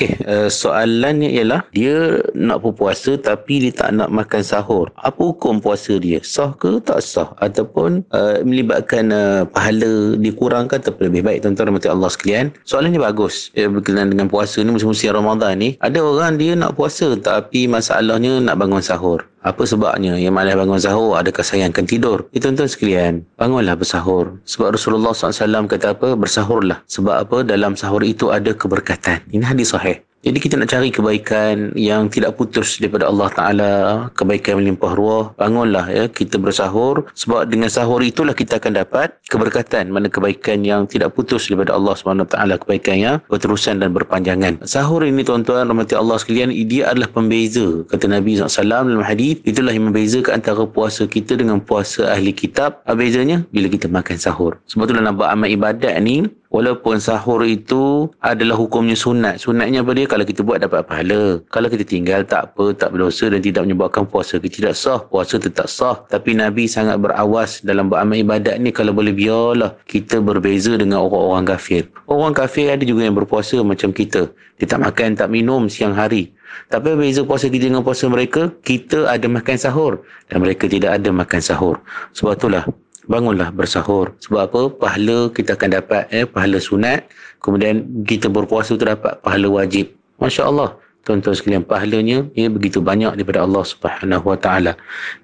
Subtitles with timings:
[0.00, 4.88] Okey, uh, soalannya ialah dia nak berpuasa tapi dia tak nak makan sahur.
[4.96, 6.24] Apa hukum puasa dia?
[6.24, 7.36] Sah ke tak sah?
[7.36, 12.48] Ataupun uh, melibatkan uh, pahala dikurangkan atau lebih baik tuan-tuan dan Allah sekalian?
[12.64, 13.52] Soalannya bagus.
[13.52, 18.40] Ya, berkenaan dengan puasa ni musim-musim Ramadan ni, ada orang dia nak puasa tapi masalahnya
[18.40, 19.20] nak bangun sahur.
[19.40, 20.20] Apa sebabnya?
[20.20, 22.28] Yang mana bangun sahur, adakah sayangkan tidur?
[22.36, 24.36] Ya, tuan-tuan sekalian, bangunlah bersahur.
[24.44, 26.12] Sebab Rasulullah SAW kata apa?
[26.12, 26.84] Bersahurlah.
[26.84, 27.36] Sebab apa?
[27.48, 29.24] Dalam sahur itu ada keberkatan.
[29.32, 30.04] Ini hadis sahih.
[30.20, 33.72] Jadi kita nak cari kebaikan yang tidak putus daripada Allah Ta'ala.
[34.12, 35.24] Kebaikan melimpah ruah.
[35.40, 36.04] Bangunlah ya.
[36.12, 37.08] Kita bersahur.
[37.16, 39.88] Sebab dengan sahur itulah kita akan dapat keberkatan.
[39.88, 42.36] Mana kebaikan yang tidak putus daripada Allah SWT.
[42.36, 44.60] Kebaikan yang berterusan dan berpanjangan.
[44.68, 47.80] Sahur ini tuan-tuan, rahmati Allah sekalian, dia adalah pembeza.
[47.88, 52.84] Kata Nabi SAW dalam hadis itulah yang membezakan antara puasa kita dengan puasa ahli kitab.
[52.92, 54.60] Bezanya bila kita makan sahur.
[54.68, 59.38] Sebab itulah nampak amal ibadat ni Walaupun sahur itu adalah hukumnya sunat.
[59.38, 60.10] Sunatnya apa dia?
[60.10, 61.38] Kalau kita buat dapat pahala.
[61.46, 64.98] Kalau kita tinggal tak apa, tak berdosa dan tidak menyebabkan puasa kita tidak sah.
[64.98, 66.02] Puasa tetap sah.
[66.10, 71.54] Tapi Nabi sangat berawas dalam beramal ibadat ni kalau boleh biarlah kita berbeza dengan orang-orang
[71.54, 71.86] kafir.
[72.10, 74.26] Orang kafir ada juga yang berpuasa macam kita.
[74.58, 76.34] Dia tak makan, tak minum siang hari.
[76.66, 81.14] Tapi beza puasa kita dengan puasa mereka, kita ada makan sahur dan mereka tidak ada
[81.14, 81.78] makan sahur.
[82.14, 82.66] Sebab itulah
[83.10, 84.14] bangunlah bersahur.
[84.22, 84.60] Sebab apa?
[84.70, 87.10] Pahala kita akan dapat eh, pahala sunat.
[87.42, 89.90] Kemudian kita berpuasa tu dapat pahala wajib.
[90.22, 90.78] Masya Allah.
[91.02, 94.72] Tuan-tuan sekalian, pahalanya ia begitu banyak daripada Allah Subhanahu Wa Taala.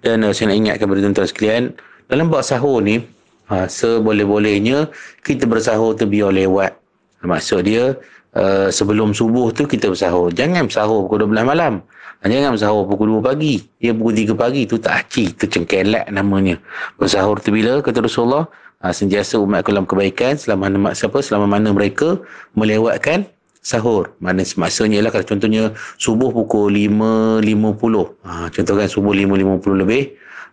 [0.00, 1.62] Dan uh, saya nak ingatkan kepada tuan-tuan sekalian,
[2.08, 3.04] dalam buat sahur ni,
[3.52, 4.88] uh, seboleh-bolehnya
[5.20, 6.72] kita bersahur tu biar lewat.
[7.20, 7.92] Maksud dia,
[8.36, 10.30] uh, sebelum subuh tu kita bersahur.
[10.30, 11.80] Jangan bersahur pukul 12 malam.
[12.26, 13.54] Jangan bersahur pukul 2 pagi.
[13.80, 15.32] Dia pukul 3 pagi tu tak aci.
[15.32, 16.60] Itu cengkelak namanya.
[17.00, 17.80] Bersahur tu bila?
[17.80, 18.46] Kata Rasulullah.
[18.84, 22.20] Ha, sentiasa umat dalam kebaikan selama mana, siapa, selama mana mereka
[22.52, 23.24] melewatkan
[23.64, 24.12] sahur.
[24.20, 27.42] Mana maksudnya ialah kalau contohnya subuh pukul 5.50.
[28.28, 30.02] Ha, contoh kan subuh 5.50 lebih.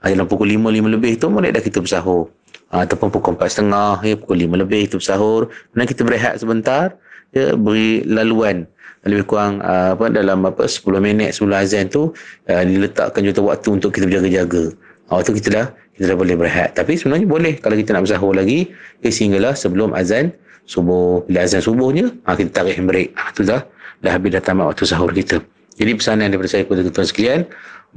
[0.01, 2.31] Ha, dalam pukul 5.5 lebih tu mulai dah kita bersahur.
[2.73, 5.53] Ha, ataupun pukul 4.30 ya, pukul 5 lebih itu bersahur.
[5.77, 6.97] Dan kita berehat sebentar.
[7.33, 8.69] Ya, beri laluan
[9.03, 12.15] lebih kurang uh, apa dalam apa 10 minit sebelum azan tu
[12.47, 14.71] uh, diletakkan juta waktu untuk kita berjaga-jaga.
[15.11, 15.65] Waktu kita dah
[15.97, 16.73] kita dah boleh berehat.
[16.79, 18.71] Tapi sebenarnya boleh kalau kita nak bersahur lagi
[19.03, 20.31] eh, sehinggalah sebelum azan
[20.65, 21.25] subuh.
[21.27, 23.11] Bila azan subuhnya uh, kita tarik break.
[23.13, 23.61] Uh, tu dah
[24.01, 25.43] dah habis dah tamat waktu sahur kita.
[25.75, 27.41] Jadi pesanan daripada saya kepada tuan-tuan sekalian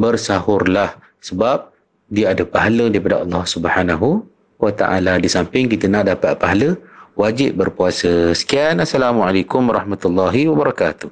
[0.00, 1.70] bersahurlah sebab
[2.08, 4.25] dia ada pahala daripada Allah Subhanahu
[4.56, 6.77] wa taala di samping kita nak dapat pahala
[7.17, 8.33] wajib berpuasa.
[8.37, 8.81] Sekian.
[8.81, 11.05] Assalamualaikum warahmatullahi wabarakatuh.